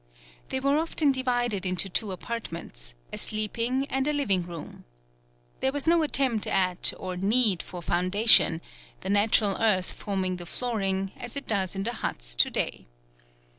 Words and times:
They 0.49 0.59
were 0.59 0.79
often 0.79 1.11
divided 1.11 1.63
into 1.63 1.87
two 1.87 2.11
apartments, 2.11 2.95
a 3.13 3.19
sleeping 3.19 3.85
and 3.85 4.07
a 4.07 4.13
living 4.13 4.41
room. 4.41 4.83
There 5.59 5.71
was 5.71 5.85
no 5.85 6.01
attempt 6.01 6.47
at 6.47 6.91
or 6.97 7.15
need 7.15 7.61
for 7.61 7.83
foundation, 7.83 8.61
the 9.01 9.11
natural 9.11 9.57
earth 9.59 9.91
forming 9.93 10.37
the 10.37 10.47
flooring, 10.47 11.11
as 11.17 11.35
it 11.35 11.45
does 11.45 11.75
in 11.75 11.83
the 11.83 11.93
huts 11.93 12.33
to 12.33 12.49
day. 12.49 12.87